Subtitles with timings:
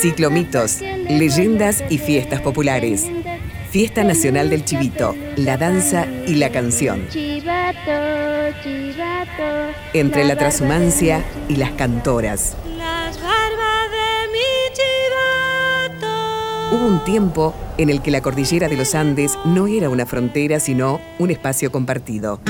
[0.00, 3.06] Ciclomitos, leyendas y fiestas populares.
[3.70, 7.06] Fiesta Nacional del Chivito, la danza y la canción.
[9.92, 12.56] Entre la transhumancia y las cantoras.
[16.72, 20.58] Hubo un tiempo en el que la cordillera de los Andes no era una frontera,
[20.60, 22.40] sino un espacio compartido.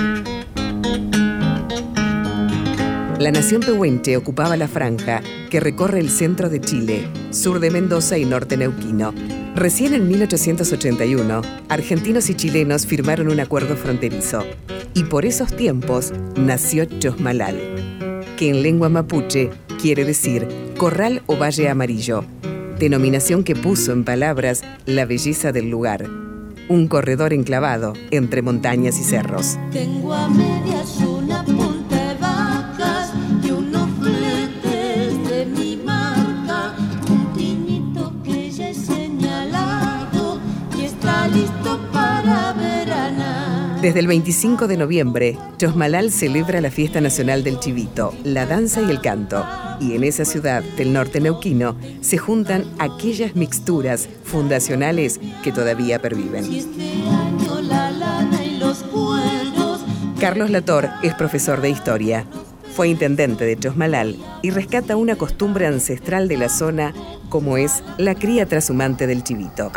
[3.18, 8.18] La nación pehuenche ocupaba la franja que recorre el centro de Chile, sur de Mendoza
[8.18, 9.14] y norte neuquino.
[9.54, 11.40] Recién en 1881,
[11.70, 14.44] argentinos y chilenos firmaron un acuerdo fronterizo.
[14.92, 17.58] Y por esos tiempos nació Chosmalal,
[18.36, 19.48] que en lengua mapuche
[19.80, 20.46] quiere decir
[20.76, 22.22] corral o valle amarillo,
[22.78, 26.06] denominación que puso en palabras la belleza del lugar.
[26.68, 29.56] Un corredor enclavado entre montañas y cerros.
[29.72, 30.28] Tengo a
[41.36, 43.80] listo para veranar.
[43.80, 48.90] Desde el 25 de noviembre, Chosmalal celebra la fiesta nacional del chivito, la danza y
[48.90, 49.44] el canto.
[49.78, 56.44] Y en esa ciudad del norte neuquino se juntan aquellas mixturas fundacionales que todavía perviven.
[56.52, 56.86] Este.
[60.20, 62.24] Carlos Lator es profesor de historia.
[62.74, 66.94] Fue intendente de Chosmalal y rescata una costumbre ancestral de la zona
[67.28, 69.70] como es la cría trashumante del chivito.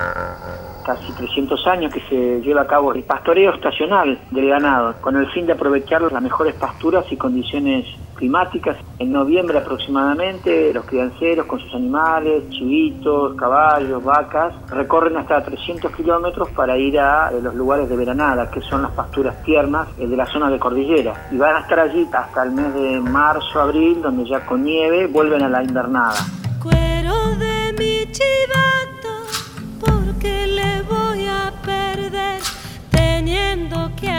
[0.86, 5.28] Casi 300 años que se lleva a cabo el pastoreo estacional del ganado, con el
[5.32, 8.78] fin de aprovechar las mejores pasturas y condiciones climáticas.
[9.00, 16.50] En noviembre aproximadamente, los crianceros con sus animales, chivitos, caballos, vacas, recorren hasta 300 kilómetros
[16.50, 20.26] para ir a los lugares de veranada, que son las pasturas tiernas eh, de la
[20.26, 21.14] zona de cordillera.
[21.32, 25.08] Y van a estar allí hasta el mes de marzo, abril, donde ya con nieve
[25.08, 26.39] vuelven a la invernada.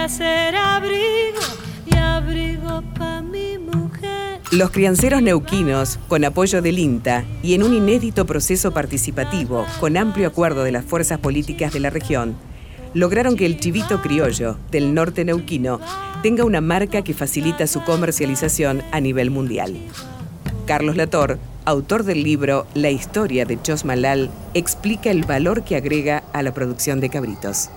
[0.03, 1.41] Abrigo
[1.87, 2.83] y abrigo
[3.23, 4.41] mi mujer.
[4.51, 10.29] Los crianceros neuquinos, con apoyo del INTA y en un inédito proceso participativo, con amplio
[10.29, 12.35] acuerdo de las fuerzas políticas de la región,
[12.95, 15.81] lograron que el chivito criollo del norte neuquino
[16.23, 19.77] tenga una marca que facilita su comercialización a nivel mundial.
[20.67, 26.43] Carlos Lator, autor del libro La historia de Chosmalal, explica el valor que agrega a
[26.43, 27.69] la producción de cabritos.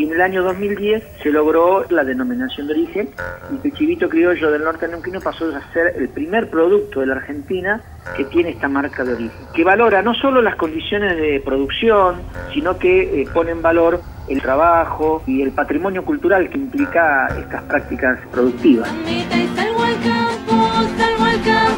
[0.00, 3.10] Y en el año 2010 se logró la denominación de origen
[3.52, 7.16] y el chivito criollo del norte neuquino pasó a ser el primer producto de la
[7.16, 7.82] Argentina
[8.16, 12.22] que tiene esta marca de origen, que valora no solo las condiciones de producción,
[12.54, 17.62] sino que eh, pone en valor el trabajo y el patrimonio cultural que implica estas
[17.64, 18.88] prácticas productivas.
[18.88, 21.69] Al campo, salgo al campo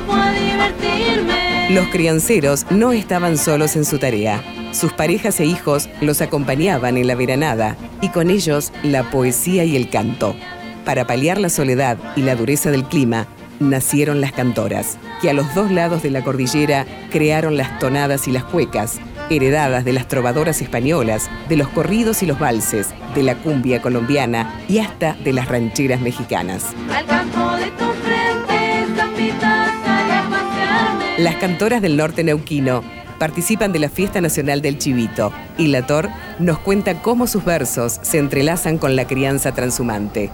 [0.68, 1.70] divertirme.
[1.70, 4.42] Los crianceros no estaban solos en su tarea.
[4.72, 9.76] Sus parejas e hijos los acompañaban en la veranada y con ellos la poesía y
[9.76, 10.34] el canto.
[10.84, 13.26] Para paliar la soledad y la dureza del clima,
[13.60, 18.32] nacieron las cantoras, que a los dos lados de la cordillera crearon las tonadas y
[18.32, 18.98] las cuecas,
[19.30, 24.60] heredadas de las trovadoras españolas, de los corridos y los valses, de la cumbia colombiana
[24.68, 26.66] y hasta de las rancheras mexicanas.
[26.92, 29.51] Al campo de tu frente,
[31.18, 32.82] Las cantoras del norte neuquino
[33.18, 36.08] participan de la Fiesta Nacional del Chivito y Lator
[36.38, 40.30] nos cuenta cómo sus versos se entrelazan con la crianza transhumante.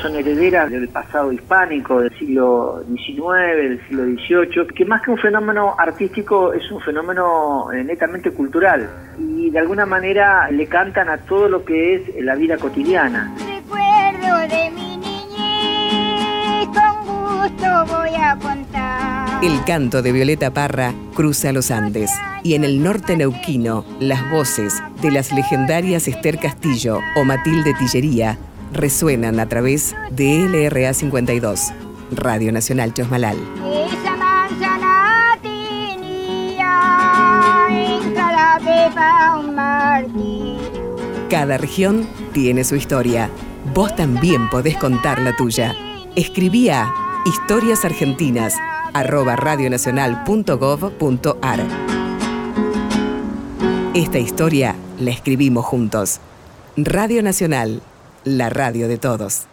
[0.00, 4.04] Son herederas del pasado hispánico, del siglo XIX, del siglo
[4.46, 9.58] XVIII, que más que un fenómeno artístico es un fenómeno eh, netamente cultural y de
[9.58, 13.34] alguna manera le cantan a todo lo que es la vida cotidiana.
[19.44, 22.10] El canto de Violeta Parra cruza los Andes
[22.42, 28.38] y en el norte neuquino las voces de las legendarias Esther Castillo o Matilde Tillería
[28.72, 31.60] resuenan a través de LRA 52,
[32.12, 33.36] Radio Nacional Chosmalal.
[41.28, 43.28] Cada región tiene su historia.
[43.74, 45.76] Vos también podés contar la tuya.
[46.16, 46.90] Escribí a
[47.26, 48.54] historiasargentinas
[48.94, 51.60] arroba radionacional.gov.ar.
[53.94, 56.20] Esta historia la escribimos juntos.
[56.76, 57.82] Radio Nacional,
[58.24, 59.46] la radio de todos.